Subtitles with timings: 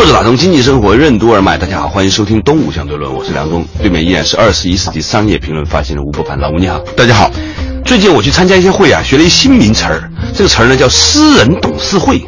[0.00, 7.30] 坐着打通经济生活任督二脉，大家好，欢迎收听东吴相对论，我是梁东，对面依然是二十一世纪商业评论发行的吴伯凡，老吴你好，大家好。
[7.84, 12.18] 最近我去参加一些会啊，学了一新名词儿，这个词儿呢叫私人董事会，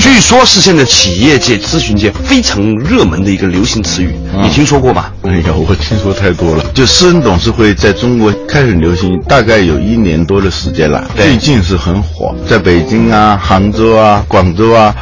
[0.00, 5.04] 据说是现在企业界、咨询界非常热门的一个流行词语，你听说过吗？
[5.22, 6.64] 哎呀，我听说太多了。
[6.74, 14.92] 就私人董事会在中国开始流行，大概有一年多的时间了，最近是很火，在北京啊、杭州啊、广州啊。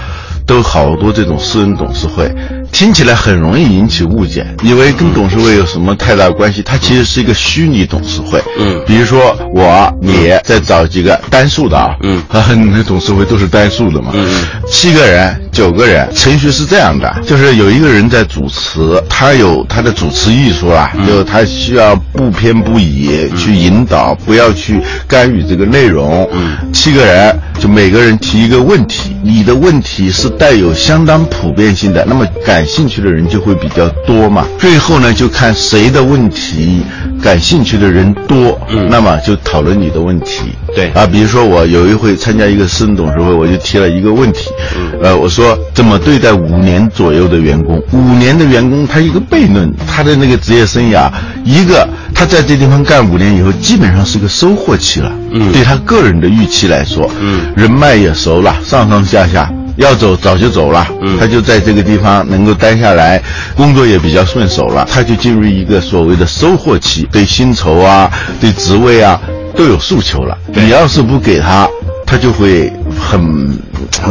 [0.46, 2.32] 都好多这种私人董事会，
[2.78, 6.60] 听起来很容易引起误解，以为跟董事会有什么太大关系。
[6.60, 8.38] 它其实是一个虚拟董事会。
[8.58, 14.10] 嗯，比如说我、你再找几个单数的啊，嗯，那董事会都是单数的嘛。
[14.12, 26.28] 嗯嗯，七个人、九个人，程序是这样的，就是有一个人在主持，他有他的主持艺术啊，就他需要不偏不倚去引导，不要去干预这个内容。
[26.30, 30.26] 嗯，七个人就每个人提一个问题，你的问题是。
[30.38, 34.46] 带有相当普遍性的，那么感兴趣的人就会比较多嘛。
[34.58, 36.82] 最后呢，就看谁的问题
[37.22, 40.42] 感兴趣的人多，嗯，那么就讨论你的问题。
[40.74, 47.82] 对啊，比如说我有一回参加一个私人董事会，我就提了一个问题，嗯，呃，我说怎么对待五年左右的员工？
[47.92, 51.10] 五年的员工，他一个悖论，他的那个职业生涯，
[51.44, 59.50] 一个他在这地方干五年以后，基本上是个收获期了，嗯，对他个人的预期来说，嗯，人脉也熟了，上上下下。
[59.76, 60.86] 要走早就走了，
[61.20, 63.22] 他就在这个地方能够待下来，
[63.54, 68.10] 工作也比较顺手了，他就进入一个所谓的收获期，对薪酬啊，
[68.40, 69.20] 对职位啊
[69.54, 70.36] 都有诉求了。
[70.52, 71.68] 你要是不给他，
[72.06, 73.48] 他就会很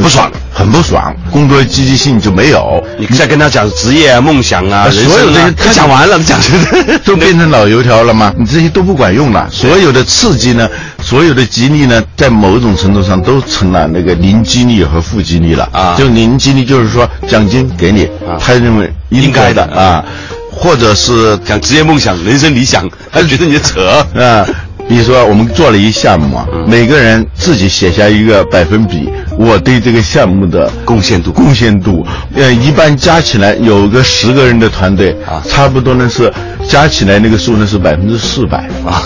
[0.01, 2.83] 不爽，很不爽，工作积极性就没有。
[2.97, 6.39] 你再跟他讲职业啊、梦想啊、所有这些，他讲完了，讲
[7.03, 8.33] 都变成老油条了吗？
[8.37, 9.47] 你这些都不管用了。
[9.51, 10.69] 所有的刺激呢？
[11.05, 15.69] 所有的激励呢，在某种程度上都成了那个零激励和负激励了。
[15.71, 15.95] 啊。
[15.95, 20.03] 就零激励就是说奖金给你，他认为应该的啊，
[20.51, 24.03] 或者是讲职业梦想、人生理想，他就觉得你扯。
[24.19, 24.43] 啊。
[24.87, 36.31] 比如说我们做了一项目啊，每个人自己写下一个百分比，我对这个项目的贡献度，贡献度，呃，一般加起来有个十个人的团队啊，差不多呢是。
[36.67, 38.99] 加起来那个数呢是百分之四百啊，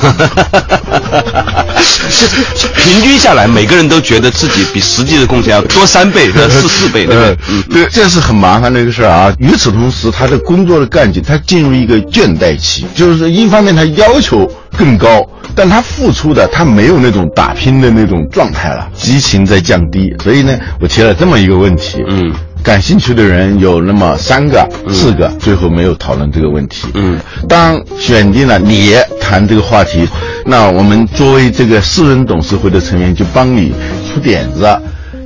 [2.78, 7.38] 平均下来每个人都觉得自己比实际的贡献要多三倍， 是四倍，对不对？
[7.50, 9.36] 嗯，对，这是很麻烦的一个事儿啊。
[9.40, 15.22] 与此同时，他的工作的干劲，他进入一个倦怠期，就是一方面他要求更高，
[15.56, 20.14] 但他付出的他没有那种打拼的那种状态了，激情在降低。
[20.24, 22.34] 所以呢，我提了这么一个问题，嗯。
[22.62, 26.90] 感兴趣的人有那么三个、四个，最后没有讨论这个问题。
[26.94, 27.18] 嗯，
[27.48, 30.06] 当选定了你谈这个话题，
[30.46, 33.72] 那我们作为这个私人董事会的成员，就帮你
[34.06, 34.68] 出点子、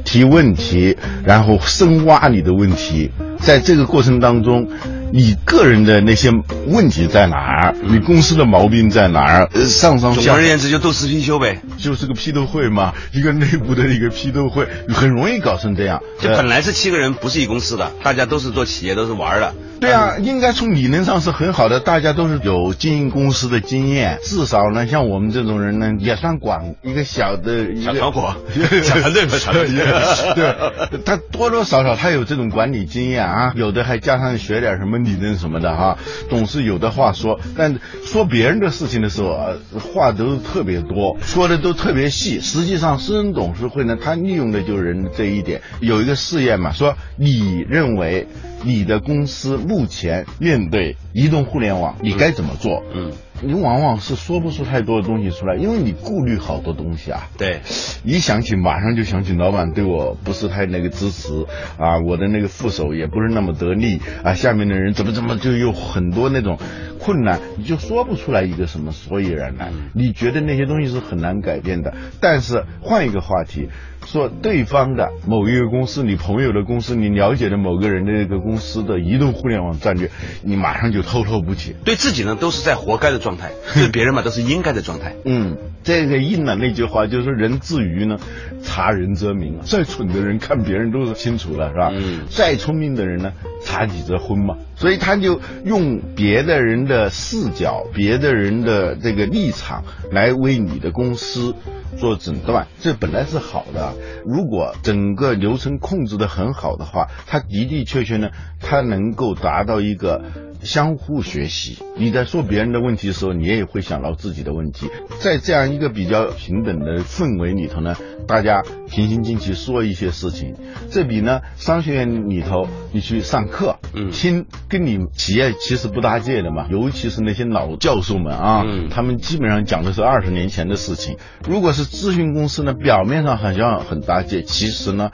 [0.05, 3.09] 提问题，然后深挖你的问题。
[3.41, 4.67] 在这个过程当中。
[5.15, 6.31] 你个人的那些
[6.65, 7.75] 问题在哪儿？
[7.83, 9.49] 你公司的毛病在哪儿？
[9.63, 16.01] 上上总而言之就斗私心修呗，就是个批斗会嘛， 一个内部的一个批斗会，很容易搞成这样。
[16.19, 19.53] 就本来是七个人，不是一公司的，大家都是做企业，都是玩的。
[19.83, 28.33] 对啊，应该从理论上是很好的，大家都是有经营公司的经验，至少呢，像我们这种人呢，也算管一个小的小团伙，
[28.81, 29.83] 小团队和小团队。
[30.35, 34.93] 对，他多多少少他有这种管理经验啊，有的还加上学点什么。
[35.03, 35.97] 理论什么的哈，
[36.29, 39.35] 总是有的话说，但说别人的事情的时候，
[39.79, 42.39] 话都特别多，说的都特别细。
[42.39, 45.61] 实际上，私人董事会呢，他利用的就是人这一点。
[45.81, 48.27] 有一个试验嘛，说你认为
[48.63, 52.83] 你的公司目前面对移动互联网，你该怎么做？
[52.93, 53.11] 嗯。
[53.45, 57.27] 你往往是说不出太多的东西出来，因为你顾虑好多东西啊。
[57.37, 57.59] 对，
[58.05, 61.45] 一想起马上就想起老板对我不是太那个支持
[61.77, 66.57] 啊，我的那个副手也不是那么得力啊，下面的人怎么怎么就有很多那种
[66.99, 69.73] 困难，你就说不出来一个什么所以然来。
[69.93, 73.67] 你觉得那些东西是很难改变的，但是换一个话题。
[74.05, 80.09] 说对方的某一个公司，你朋友的公司，你了解的某个人的那个公司的移动互联网战略，
[80.43, 81.73] 你马上就滔滔不绝。
[81.83, 85.15] 对自己呢，都是在活该的状态； 对别人嘛，都是应该的状态。
[85.25, 88.17] 嗯，这个应了那句话，就是说人自愚呢，
[88.63, 89.59] 察人则明。
[89.61, 91.89] 再蠢的人看别人都是清楚了，是吧？
[91.93, 92.21] 嗯。
[92.29, 93.33] 再聪明的人呢，
[93.63, 94.57] 察己则昏嘛。
[94.75, 101.55] 所以他就用别的人的视角、别的人的这个立场来为你的公司
[101.97, 103.93] 做诊断，这本来是好的。
[104.25, 108.29] 如果整个流程控制的很好的话，它的的确确呢，
[108.59, 110.21] 它能够达到一个。
[110.63, 114.89] 相互学习，你在说别人的问题的时候，你也会想到自己的问题。
[115.19, 117.95] 在这样一个比较平等的氛围里头呢，
[118.27, 120.55] 大家平心静气说一些事情，
[120.89, 126.67] 这比呢商学院里头你去上课，嗯，听跟你企业其实不搭界的嘛。
[126.69, 131.17] 尤其是那些老教授们啊，嗯他们基本上讲的是二十年前的事情。
[131.47, 135.11] 如果是咨询公司呢，表面上好像很搭界，其实呢，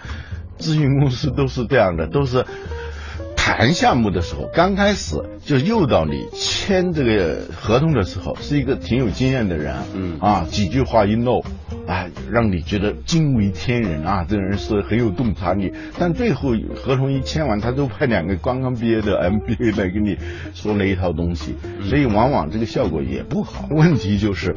[0.59, 2.45] 咨询公司都是这样的，都是。
[3.57, 11.43] 谈项目的时候，刚开始就诱导你签这个合同的时候，是一个挺有经验的人，嗯啊，几句话一弄，
[11.85, 15.73] 啊，让你觉得惊为天人啊，这个人是很有洞察力。
[15.97, 20.17] 但最后合同一签完，他都派两个刚刚毕业的 MBA 来跟你
[20.53, 23.67] 说那一套东西，所以往往这个效果也不好。
[23.71, 24.55] 问题就是，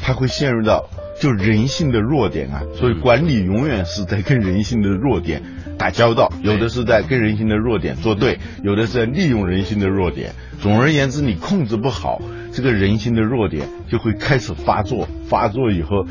[0.00, 0.88] 他会陷入到
[1.20, 5.42] 就人性的弱点啊，所以管理永远是在跟人性的弱点。
[5.76, 10.32] 打交道，有的是在跟人性的弱点作对，有的是在利用人性的弱点。
[10.60, 12.22] 总而言之，你控制不好
[12.52, 15.08] 这个人性的弱点，就会开始发作。
[15.28, 16.06] 发作以后，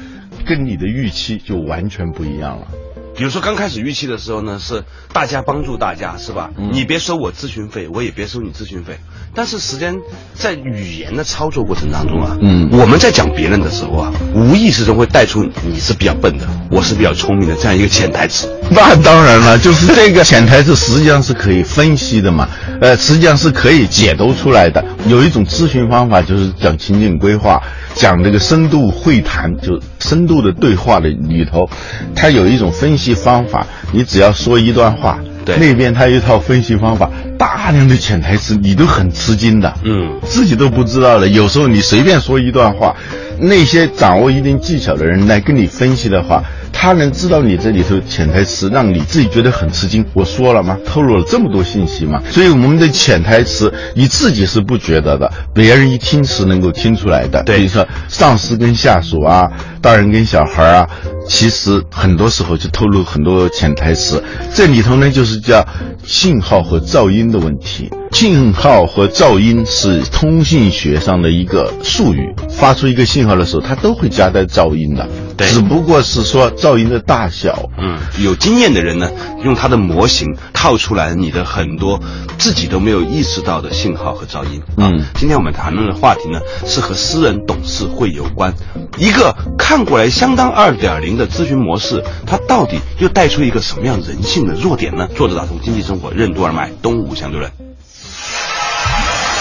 [0.46, 2.68] 跟你的预期就完全不一样了。
[3.16, 4.84] 比如说刚开始预期的时候呢，是
[5.14, 6.50] 大家帮助大家，是吧？
[6.72, 9.00] 你别收我咨询费，我也别收你咨询费。
[9.36, 9.96] 但是时间
[10.34, 18.48] 在语言的操作过程当中啊，嗯，我们在讲别人的时候啊，无意识中会带出你是比较笨的，我是比较聪明的这样一个潜台词。
[18.70, 22.48] 那当然了，就是这个 潜台词实际上是可以分析的嘛，
[22.82, 24.84] 呃，实际上是可以解读出来的。
[25.08, 27.62] 有一种咨询方法就是讲情景规划。
[28.04, 31.70] 讲这个深度会谈，就深度的对话的里头，
[32.14, 33.66] 他有一种分析方法。
[33.94, 41.30] 你只要说一段话，对那边他一套分析方法，大量的潜台词，你都很吃惊的，嗯，自己都不知道的。
[41.30, 42.94] 有时候你随便说一段话，
[43.40, 46.44] 那些掌握一定技巧的人来跟你分析的话。
[46.74, 50.04] 他能知道你这里头潜台词，让你自己觉得很吃惊。
[50.14, 50.78] 我说了吗？
[50.86, 52.22] 透露了这么多信息吗？
[52.30, 57.42] 所以我们的潜台词，你自己是不觉得的，别人一听是能够听出来的。
[57.44, 59.50] 对，比如说上司跟下属啊，
[59.82, 60.90] 大人跟小孩啊，
[61.26, 64.22] 其实很多时候就透露很多潜台词。
[64.54, 65.66] 这里头呢，就是叫
[66.04, 67.90] 信号和噪音的问题。
[68.12, 75.08] 信号和噪音是通信学上的一个术语，发出一个信号的时候，它都会夹带噪音的。
[75.44, 77.70] 对，只不过是说噪音的大小。
[77.78, 79.12] 嗯，有经验的人呢，
[79.44, 82.00] 用他的模型套出来你的很多
[82.38, 84.62] 自己都没有意识到的信号和噪音。
[84.78, 88.54] 嗯，今天我们谈论的话题呢，是和私人董事会有关。
[88.98, 95.08] 一个看过来相当二点零的咨询模式，它到底又带出一个什么样人性的弱点呢？
[95.16, 97.63] 作者打通经济生活任督二脉，东吴相对论。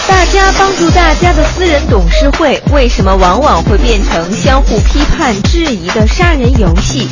[0.07, 7.07] 大家帮助大家的私人董事会，为什么往往会变成相互批判、质疑的杀人游戏？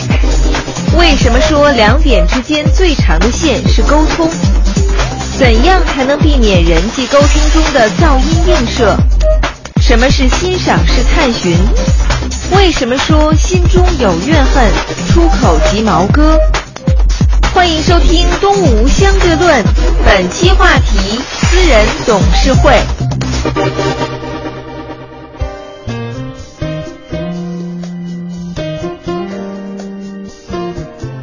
[0.97, 4.29] 为什么说两点之间最长的线是沟通？
[5.37, 8.97] 怎样才能避免人际沟通中的噪音映射？
[9.81, 11.57] 什么是欣赏式探寻？
[12.55, 14.69] 为什么说心中有怨恨，
[15.13, 16.37] 出口即毛戈？
[17.53, 19.63] 欢迎收听《东吴相对论》，
[20.05, 22.79] 本期话题：私人董事会。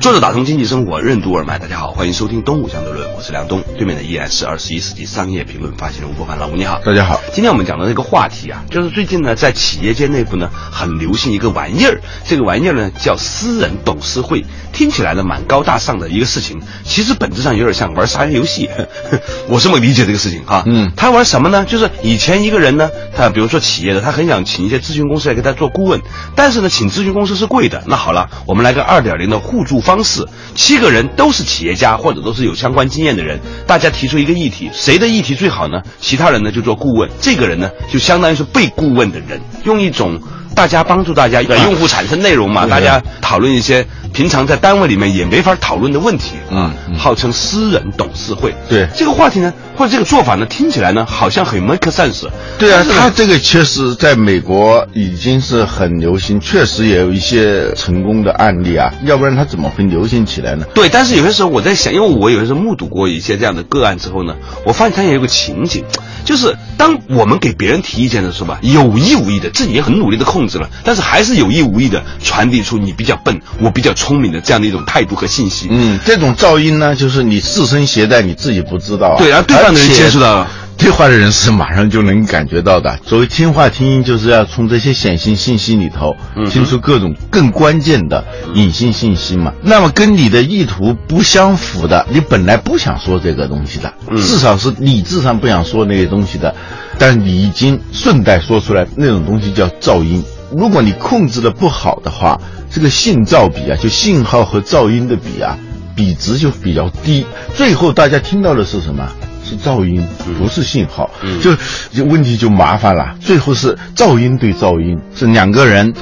[0.09, 1.59] 作者打通经济生活，任督二脉。
[1.59, 3.63] 大家好，欢迎收听《东吴相对论》，我是梁东。
[3.77, 6.39] 对面的依然是二十一世纪商业评论发行人吴伯凡。
[6.39, 7.21] 老吴你好，大家好。
[7.35, 12.01] 今天我们讲的这个话题啊，就是最近呢，在企业界内部呢，很流行一个玩意儿。
[12.25, 14.47] 这个玩意儿呢，叫私人董事会。
[14.73, 18.71] 听起来呢，蛮高大上的一个事情，其实本质上有点像玩杀人游戏。
[19.49, 20.63] 我这么理解这个事情哈。
[20.65, 21.67] 嗯，他玩什么呢？
[21.67, 26.01] 就是以前一个人呢，他比如说企业的，他很想请一些咨询公司来给他做顾问，
[26.35, 27.83] 但是呢，请咨询公司是贵的。
[27.87, 30.25] 那好了，我们来个二点零的互助方方式，
[30.55, 35.83] 七个人都是企业家或者都是有相关经验的人，大家提出一个议题，谁的议题最好呢？
[36.01, 40.21] 其他人呢就做顾问，这个人呢就相当于是被顾问的人，用一种
[40.59, 43.87] 大家帮助大家，用户产生内容嘛，大家讨论一些。
[44.11, 48.55] 平常在单位里面也没法讨论的问题啊，号称私人董事会。
[48.67, 52.27] 对这个话题呢，或者这个做法呢，听起来呢，好像很 make sense。
[52.59, 60.65] 对啊，他这个确实在美国已经是很流行，确实也有一些成功的案例啊，要不然他怎么会流行起来呢？
[60.75, 64.35] 对，但是有些时候我在想，因为我有些时候目睹过一些这样的个案之后呢，
[64.65, 65.85] 我发现它也有个情景。
[66.25, 75.67] 就是当我们给别人提意见的时候吧，有意无意的自己也很努力的控制了，但是还是有意无意的传递出你比较笨，我比较聪明的这样的一种态度和信息。
[75.69, 79.17] 嗯，这种噪音呢，就是你自身携带，你自己不知道。
[79.19, 80.49] 对，然后对方的人接触到了。
[80.79, 82.97] 对话的人是马上就能感觉到的。
[83.05, 86.15] 所谓听话听音，就是要从这些显性信息里头
[86.53, 88.25] 听出各种更关键的
[88.55, 89.53] 隐性信息嘛。
[89.61, 96.55] 那么跟你的意图不相符的，你本来不想说这个东西的，至少是理智上不想说那些东西的，
[96.97, 100.23] 但你已经顺带说出来，那种东西叫噪音。
[100.51, 102.41] 如果你控制的不好的话，
[102.71, 105.59] 这个信噪比啊，就信号和噪音的比啊，
[105.95, 107.27] 比值就比较低。
[107.55, 109.07] 最后大家听到的是什么？
[109.45, 110.07] 是噪音，
[110.39, 111.11] 不是信号。
[111.43, 111.55] 就
[111.93, 113.15] 就问题就麻烦了。
[113.21, 115.93] 最后是噪音对噪音，是两个人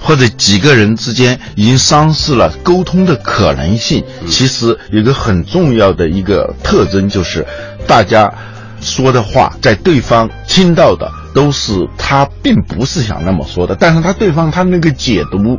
[0.00, 4.04] 或者几个人之间已经丧失了沟通的可能性。
[4.28, 7.46] 其实有个很重要的一个特征就是，
[7.86, 8.32] 大家
[8.80, 11.08] 说的话在对方听到的。
[11.36, 15.58] 都是他并不是想那么说的，但是他对方他那个解读，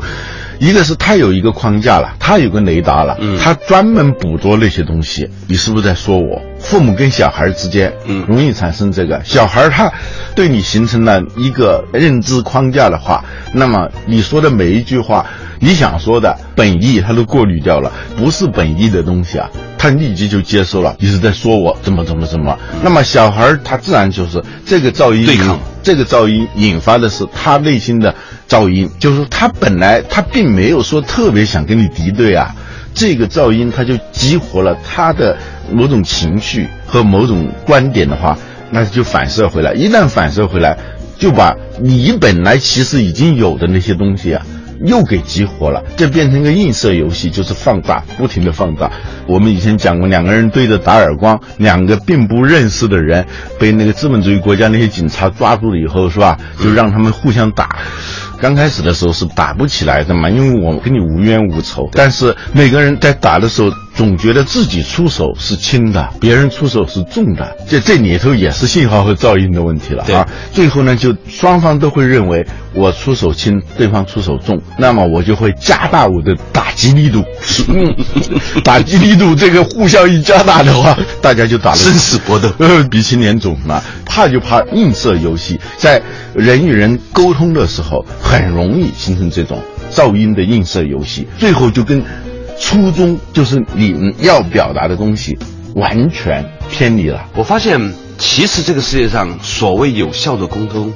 [0.57, 5.29] 一个是他有一个框架了，他有个雷达了，嗯，他专门捕捉那些东西。
[5.47, 6.41] 你是不是在说我？
[6.59, 9.21] 父母跟小孩之间，嗯，容易产生这个。
[9.23, 9.91] 小孩他
[10.35, 13.23] 对你形成了一个认知框架的话，
[13.53, 15.25] 那么你说的每一句话，
[15.59, 19.49] 你想说的本意他都过滤掉了，不是本意的东西啊。
[19.79, 22.57] 他立即就接受了，你是在说我怎么怎么怎么。
[22.81, 28.13] 那么小孩他自然就是这个噪音对抗，这个噪音引发的是他内心的
[28.49, 32.55] 噪音，就是他本来他并没有说特别想跟你敌对啊，
[32.97, 35.37] 这个噪音它就激活了他的
[35.71, 38.35] 某种情绪和某种观点的话，
[38.71, 40.75] 那就反射回来，一旦反射回来，
[41.15, 44.43] 就把你本来其实已经有的那些东西啊。
[44.85, 48.91] 又给激活了，这变成一个映射游戏，就是放大，不停的放大。
[49.25, 53.25] 我们以前讲过，两个人对着打耳光，两个并不认识的人
[53.57, 56.37] 被那个资本主义国家那些警察抓住了以后，是吧？
[56.61, 57.79] 就让他们互相打。
[58.39, 61.89] 刚开始的时候是打不起来的嘛，因为我跟你无冤无仇。
[61.93, 67.57] 但是每个人在打的时候，总觉得自己出手是轻的，别人出手是重的。
[67.67, 70.25] 这这里头也是信号和噪音的问题了啊。
[70.53, 77.23] 最后呢，就双方都会认为我出手轻，对方出手重，那么我就会加大我的打击力度。
[77.67, 77.95] 嗯，
[78.63, 82.49] 打击力度这个互相一加大的话，大家就打生死搏斗，
[82.89, 83.81] 鼻青脸肿嘛。
[84.05, 86.01] 怕就怕映射游戏，在
[86.33, 88.05] 人与人沟通的时候。
[88.19, 92.03] 很容易形成这种噪音的映射游戏，最后就跟
[92.59, 95.37] 初衷就是你要表达的东西
[95.75, 97.25] 完全偏离了。
[97.35, 100.93] 我发现，其实这个世界上所谓有效的沟通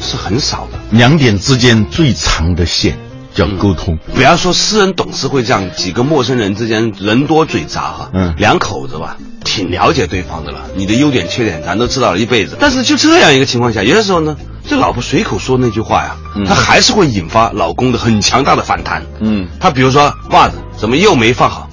[0.00, 0.78] 是很少的。
[0.90, 2.98] 两点之间最长的线
[3.34, 3.98] 叫沟通。
[4.14, 12.56] 不要说，私人董事会这样几个陌生人之间人多嘴杂哈，嗯，两口子吧，挺了解对方的了，你的优点缺点咱都知道了一辈子。
[12.58, 14.36] 但是就这样一个情况下，有的时候呢。
[14.68, 19.00] 这老婆随口说那句话呀，她还是会引发老公的很强大的反弹。
[19.20, 21.68] 嗯，他比如说袜子怎么又没放好，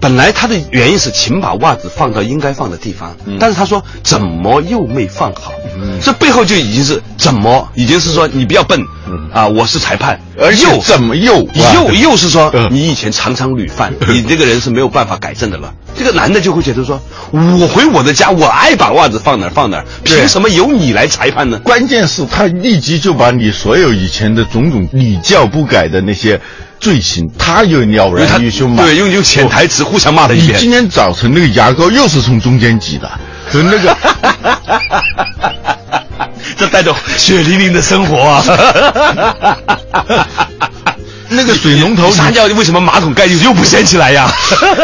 [0.00, 5.52] 本来他的原因是请把袜子放到应该放的地方，但是他说怎么又没放好，
[6.02, 8.80] 这背后就已经是怎么已经是说你不要笨，
[9.32, 15.72] 啊，我是裁判，而又怎么又又又是说你以前常常屡犯，你这个人是没有办法改正的了。
[15.96, 17.00] 这个男的就会觉得说，
[17.30, 21.60] 我回我的家，我爱把袜子放哪儿放哪儿，凭什么由你来裁判呢？
[21.60, 26.40] 关键是，他立即就把你所有以前的种种屡教不改的那些
[26.84, 30.58] 罪行，他又了然于胸对，用用潜台词互相骂了一遍。
[30.58, 33.10] 你今天早晨那个牙膏又是从中间挤的，
[33.48, 33.96] 和那个，
[36.58, 38.44] 这带着血淋淋的生活啊。
[41.34, 44.30] 那个水龙头，撒尿为什么马桶盖又又不掀起来呀？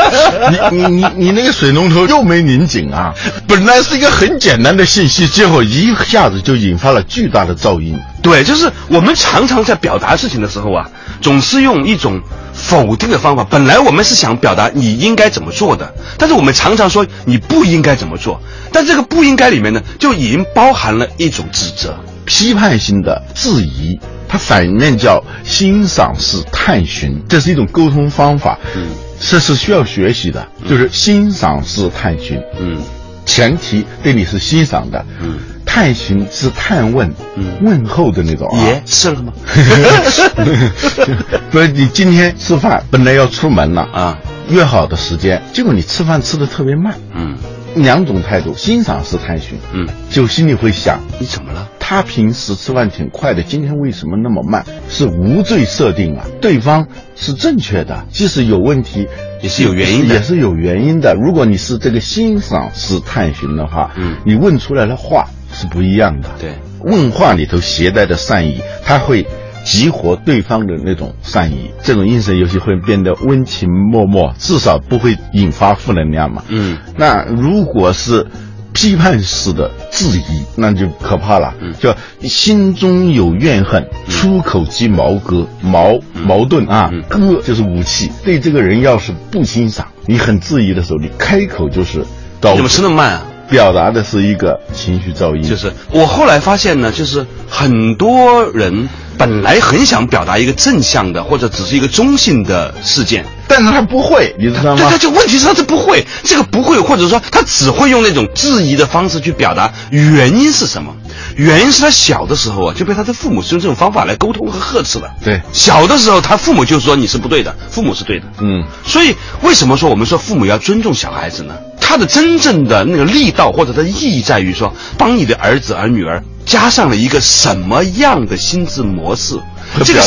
[0.71, 3.13] 你你你你那个水龙头又没拧紧啊！
[3.47, 7.99] 本来是一个很简单的信息，结果一下子就引发了巨大的噪音。
[8.23, 10.87] 对，就是我们常常在表达事情的时候啊，
[11.21, 12.21] 总是用一种
[12.53, 13.45] 否定的方法。
[13.49, 18.41] 本来我们是想表达你应该怎么做的，但是我们常常说你不应该怎么做。
[18.73, 23.99] 但这个不应该里面呢，就已经包含了一种指责、批判性的质疑。
[24.31, 28.87] 它反面叫欣赏式探寻，这是一种沟通方法，嗯，
[29.19, 32.81] 这是需要学习的，就是欣赏式探寻，嗯，
[33.27, 39.33] 前提对你是欣赏的，嗯，探寻是探问，嗯，问候的那种，爷吃了吗？
[41.51, 44.17] 所以你今天吃饭本来要出门了啊，
[44.49, 47.37] 约好的时间，结果你吃饭吃的特别慢，嗯，
[47.75, 51.69] 两种态度，欣赏式探寻，嗯，就心里会想你怎么了？
[51.91, 54.65] 他平时吃饭挺快的，今天为什么那么慢？
[54.89, 56.25] 是无罪设定啊？
[56.41, 59.09] 对方是正确的，即使有问题，
[59.43, 61.17] 也是有原因的，也是有原因的。
[61.21, 66.29] 如果你是这个欣赏式探寻的话，嗯，你问出来的话是不一样的。
[66.41, 69.27] 对，问话里头携带的善意，他会
[69.65, 76.45] 激活对方的那种善意，这种应声游戏会变得温情脉脉，至少不会引发负能量嘛。
[76.51, 78.29] 嗯，那如果是。
[78.73, 81.55] 批判式的质疑，那就可怕了。
[81.61, 88.11] 嗯叫心中有怨恨，出口即矛戈，矛矛盾啊嗯，戈就是武器。
[88.25, 92.05] 对这个人要是不欣赏，你很质疑的时候，你开口就是
[92.41, 93.27] 刀怎么吃那么慢啊？
[93.49, 98.89] 表达的是一个情绪噪音，就是我后来发现呢，就是很多人
[99.21, 104.97] 本来很想表达一个正向的，或者只是一个中性的事件，但是他不会，你知道吗对他，？
[104.97, 110.97] 就问题是他这不会，这个不会，或者说他只会用那种质疑的方式去表达，原因是什么？
[111.37, 115.11] 原因是他小的时候啊就被他的父母是用这种方法来沟通和呵斥的。
[115.23, 118.25] 对小的时候他父母就说你是不对的，父母是对的。
[118.41, 121.55] 嗯，所以为什么说我们说父母要尊重小孩子呢？
[121.79, 129.39] 他的真正的那个力道或者他的意义在于说，帮你的儿子儿女儿加上了一个什么样的心智模式。
[129.85, 130.01] 这个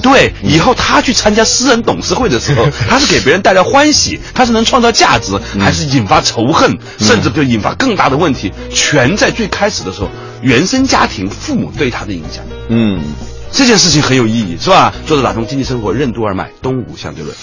[0.00, 10.08] 对，嗯以后他去参加私人董事会的时候， 他是给别人带来欢喜，他是能创造价值，嗯还是引发仇恨，甚至就引发更大的问题，全在最开始的时候，
[10.40, 12.44] 原生家庭父母对他的影响。
[12.68, 13.02] 嗯，
[13.50, 14.94] 这件事情很有意义，是吧？
[15.04, 17.34] 作者打通经济生活任督二脉，东吴相对论。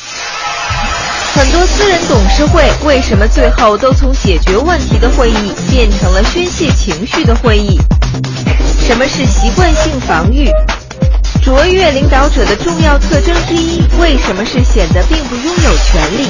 [1.33, 7.77] 很多私人董事会为什么最后都从解决问题的会议变成了宣泄情绪的会议？
[8.79, 10.49] 什么是习惯性防御？
[11.43, 16.27] 卓越领导者的重要特征之一，为什么是显得并不拥有权利？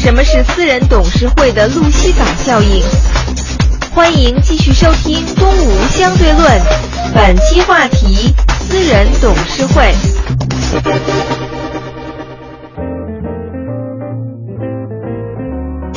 [0.00, 2.82] 什么是私人董事会的路西法效应？
[3.94, 6.48] 欢迎继续收听《东吴相对论》，
[7.14, 8.34] 本期话题：
[8.68, 9.94] 私人董事会。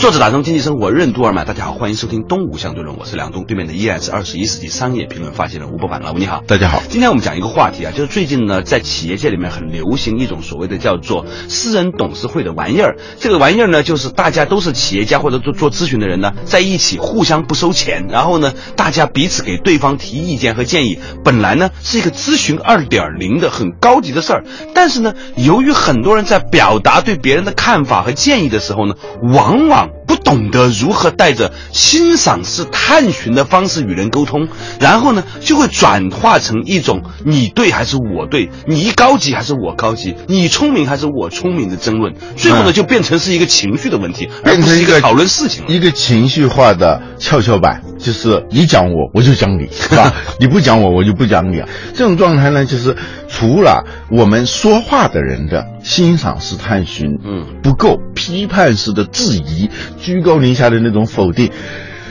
[0.08, 6.42] 作者打通经济生活任督二脉，大家好，欢迎收听东吴相对论，我是梁东，对面的依然是二十一世纪商业评论发起人吴伯凡，老吴你好。
[6.48, 6.82] 大家好。
[6.88, 12.96] 今天我们讲一个话题啊，就是最近呢，在企业界里面很流行一种所谓的叫做私人董事会的玩意儿。
[13.20, 20.98] 这个玩意儿呢，就是大家都是企业家或者做做咨询的人呢，在一起互相不收钱，然后呢，大家彼此给对方提意见和建议。
[21.26, 28.96] 本来呢是一个咨询二点零的很高级的事儿，但是呢，由于很多人在表达对别人的看法和建议的时候呢，
[29.34, 34.48] 往往不懂得如何带着欣赏式探寻的方式与人沟通，
[34.80, 45.64] 然后呢，就会转化成一种你对还是我对，你高级还是我高级，你聪明还是我聪明的争论，最后呢，嗯就变成是一个情绪的问题，而变成一个讨论事情。
[45.68, 50.14] 一个情绪化的跷跷板，就是你讲我，我就讲你， 是吧？
[50.40, 51.68] 你不讲我，我就不讲你啊。
[51.94, 52.96] 这种状态呢，就是
[53.28, 61.52] 除了我们说话的人的欣赏式探寻，嗯，不够，批判式的质疑，居高临下的那种否定，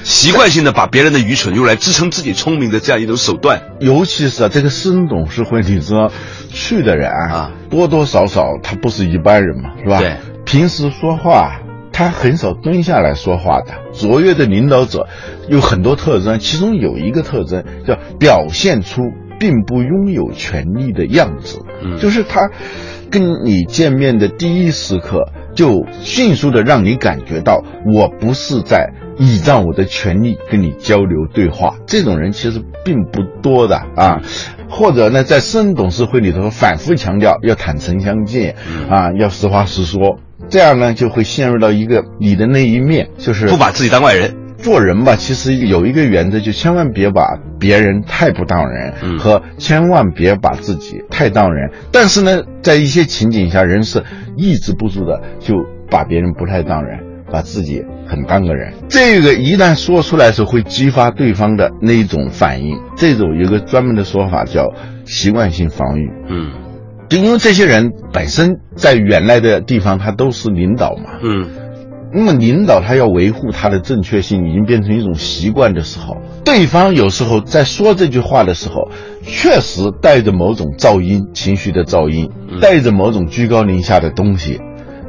[0.02, 3.62] 习惯性的把别人的愚蠢用来支撑自己聪明的这样一种手段。
[3.80, 6.12] 尤其是啊，这个私人董事会，你知道，
[6.50, 9.98] 去的人啊多多少少他不是一般人嘛，是吧？
[10.00, 11.59] 对，平时说话
[11.96, 13.72] 他很少蹲下来说话的。
[13.94, 15.09] 卓越的领导者
[15.48, 19.00] 有很多特征，其中有一个特征叫表现出
[19.40, 21.98] 并不拥有权力的样子，嗯。
[21.98, 22.50] 就是他
[23.11, 34.20] 跟你见面的第一时刻就迅速的让你感觉到我不是在倚仗我的权利跟你交流对话，这种人其实并不多的啊。
[34.68, 38.56] 或者呢，在私人董事会里头反复强调要坦诚相见
[38.90, 44.35] 啊，要实话实说，这样呢就会陷入到一个你的那一面，就是不把自己当外人。
[44.59, 51.70] 做人吧，其实有一个原则，就千万别把别人太不当人，嗯和千万别把自己太当人。
[51.92, 54.02] 但是呢，在一些情景下，人是
[54.35, 55.54] 抑制不住的，就
[55.90, 56.98] 把别人不太当人，
[57.30, 58.72] 把自己很当个人。
[58.88, 62.78] 这个一旦说出来的时候，会激发对方的那一种反应。
[62.96, 64.72] 这种有个专门的说法叫
[65.04, 66.11] 习惯性防御。
[66.28, 66.50] 嗯
[67.09, 71.47] 就因为这些人本身在原来的地方，他都是领导嘛，嗯。
[72.12, 78.88] 那么领导他要维护他的正确性，已经变成一种习惯的时候，对方有时候在说这句话的时候，
[79.23, 84.61] 确实带着某种噪音，情绪的噪音，带着某种居高临下的东西，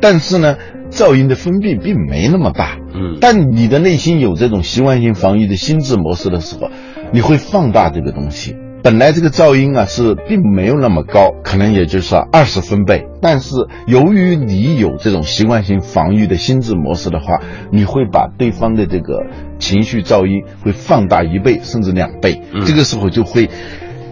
[0.02, 0.58] 但是呢，
[0.90, 2.78] 噪音的分泌并没那么大。
[2.94, 3.20] 嗯。
[3.22, 6.70] 但你的内心有这种习惯性防御的心智模式的时候，
[7.14, 8.56] 你会放大这个东西。
[8.88, 13.54] 本来这个噪音啊是并没有那么高，可能也就是二十分贝，但是
[13.86, 19.26] 由于你有这种习惯性防御的心智模式的话，你会把对方的这个
[19.60, 23.50] 情绪噪音会放大一倍甚至两倍，嗯这个时候就会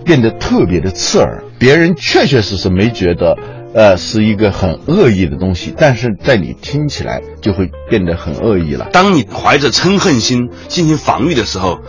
[0.03, 1.45] 变得特别的刺耳。
[1.57, 3.37] 别人确确实实没觉得，
[3.73, 8.89] 呃，是一个很恶意的东西，但是在你听起来就会变得很恶意了。
[8.91, 11.79] 当你怀着嗔恨心进行防御的时候，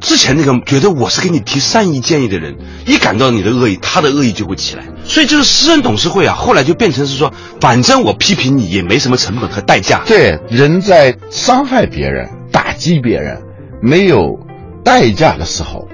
[0.00, 2.56] 之前那个觉得我是给你提善意建议的人，
[2.86, 4.84] 一感到你的恶意，他的恶意就会起来。
[5.04, 10.02] 所以这个私人董事会啊，后来就变成是说，反正我批评你也没什么成本和代价。
[10.06, 13.42] 对，人在伤害别人、打击别人，
[13.80, 14.38] 没有
[14.84, 15.88] 代价的时候，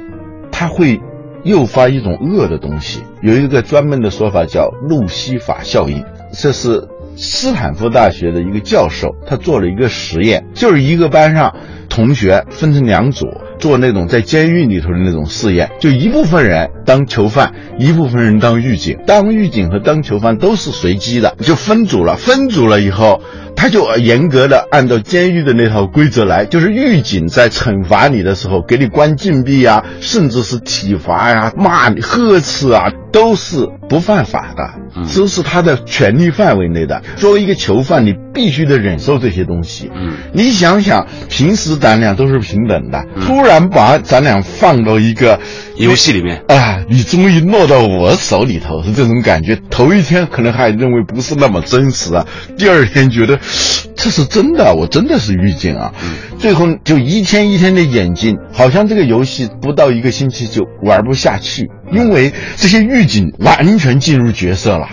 [0.50, 1.00] 他会
[1.44, 3.02] 诱发一种恶的东西。
[3.22, 11.54] 有一个专门的说法叫路西法效应，这是斯坦福大学的一个教授，他做了一个实验，就是一个班上
[11.88, 13.26] 同学分成两组。
[13.62, 18.98] 做那种在监狱里头的那种试验，就一部分人当囚犯，一部分人当狱警。
[19.06, 22.16] 当狱警和当囚犯都是随机的，就分组了。
[22.16, 23.22] 分组了以后，
[23.56, 37.02] 他就严格的按照监狱的那套规则来，就是狱警在惩罚你的时候，给你关禁闭啊，甚至是体罚呀、骂你、呵斥啊，都是不犯法的，都是他的权利范围内的。
[37.16, 39.90] 作为一个囚犯，你必须得忍受这些东西。
[39.94, 43.62] 嗯，你想想，平时咱俩都是平等的，突然。
[43.72, 45.38] 把咱俩放到一个
[45.76, 49.58] 游戏里面啊，你终于落到我手里头，是这种感觉。
[49.70, 53.38] 头一天可能还认为不是那么真实啊，第二天觉得
[53.96, 55.92] 这是真的，我真的是狱警啊。
[56.38, 64.88] 最后就一天一天的演进，好像这个游戏不到一个星期就玩不下去，因为这些狱警完全进入角色了，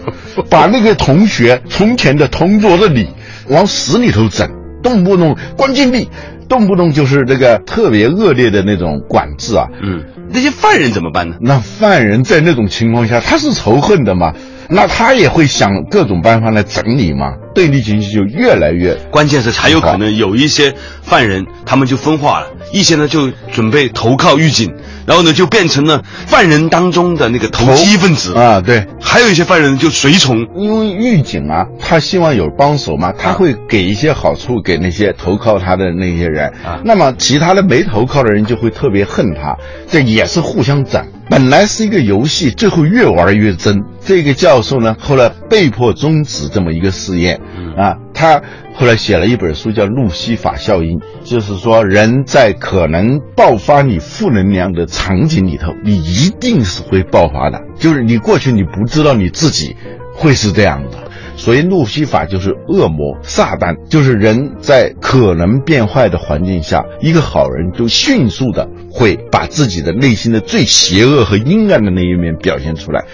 [0.50, 3.08] 把那个同学从前的同桌的你
[3.48, 4.48] 往死里头整，
[4.82, 6.08] 动不动关禁闭。
[6.50, 11.36] 动不动就是这个特别恶劣的那种管制啊，嗯，那些犯人怎么办呢？
[11.40, 14.34] 那犯人在那种情况下，他是仇恨的嘛，
[14.68, 18.94] 那他也会想各种办法来整你嘛，对立情绪就越来越。
[19.10, 24.72] 关键是还有可能有一些犯人，他们就分化了，一些呢就准备投靠狱警。
[25.06, 41.04] 然后呢，就变成了犯人当中的那个投机分子啊，对，还有一些犯人就随从，因为狱警啊，他希望有帮手嘛，他会给一些好处给那些投靠他的那些人啊，那么其他的没投靠的人就会特别恨他，这也是互相整。
[41.28, 43.82] 本来是一个游戏，最后越玩越真。
[44.04, 47.40] 这个教授呢，后来被迫终止这么一个试验，
[47.76, 48.42] 啊，他
[48.74, 57.60] 后来写了一本书叫《路西法效应》，就是说人在可能爆发你负能量的场景里头，你一定是会爆发的。
[57.78, 59.76] 就是你过去你不知道你自己
[60.14, 60.98] 会是这样的。
[61.36, 73.06] 所以路西法就是恶魔撒旦，就是人在可能变坏的环境下，一个好人就迅速的会把自己的内心的最邪恶和阴暗的那一面表现出来。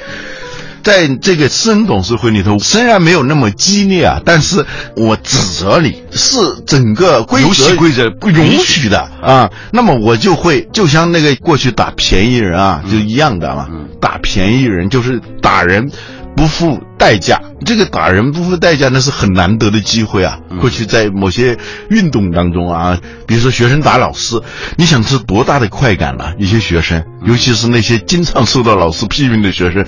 [0.87, 13.66] 在这个私人董事会里头，虽然没有那么激烈啊，但是我指责你是整个游戏规则不允许的啊，那么我就会就像那个过去打便宜人啊，就一样的嘛，
[14.01, 15.90] 打便宜人就是打人。
[16.37, 20.38] 不付代价，这个打人不付代价，那是很难得的机会啊！
[20.61, 21.57] 过去在某些
[21.88, 24.38] 运动当中啊，比如说学生打老师，
[24.77, 26.35] 你想是多大的快感呢？
[26.38, 29.87] 一些学生，尤其是那些经常受到老师批评的学生，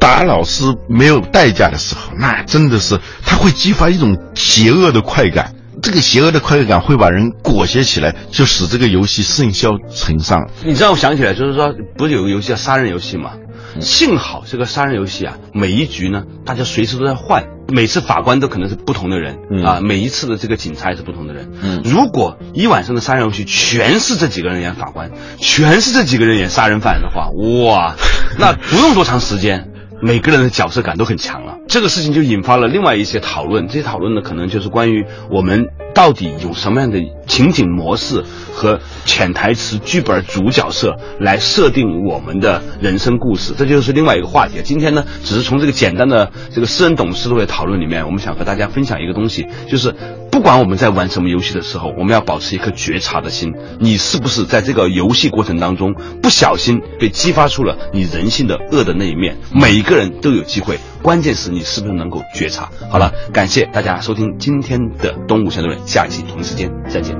[0.00, 5.54] 打老师没有代价的时候，那真的是他会激发一种邪恶的快感。
[5.80, 10.48] 这个邪恶的快感会把人裹挟起来，就使这个游戏甚嚣尘上。
[10.64, 13.34] 你知道，我想起来，就是说，不是有个游戏叫杀人游戏吗？
[13.80, 21.52] 幸好这个杀人游戏啊，每一局呢，大家随时都在换，每次法官都可能是不同的人啊，每一次的这个警察也是不同的人。
[21.62, 27.28] 嗯，如果一晚上的杀人游戏全是这几个人演法官，全是这几个人演杀人犯的话，
[27.68, 27.94] 哇，
[28.36, 29.68] 那不用多长时间，
[30.00, 31.58] 每个人的角色感都很强了。
[31.66, 38.24] 这个事情就引发了另外一些讨论，这些讨论呢，可能就是关于我们到底有什么样的情景模式。
[38.58, 44.60] 和潜台词、剧本、主角色来设定我们的人生故事，这就是另外一个话题。
[44.64, 49.94] 今天呢，只是从这个简单的这个私人董事会的讨论里面，我们想和大家分享一个东西，就是
[50.32, 53.54] 不管我们在玩什么游戏的时候，我们要保持一颗觉察的心。
[53.78, 59.36] 你是不是在这个游戏过程当中不小心被激发出了你人性的恶的那一面？
[59.54, 62.68] 每一个人都有机会，关键是你是不是能够觉察。
[62.90, 67.16] 好了，感谢大家收听今天的东吴相对论，下期同一时间再见。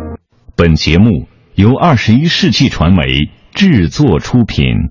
[0.54, 4.90] 本节目由二十一世纪传媒制作出品。